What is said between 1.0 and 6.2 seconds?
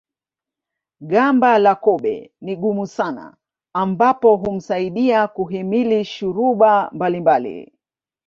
Gamba la kobe ni gumu sana ambapo humsaidia kuhimili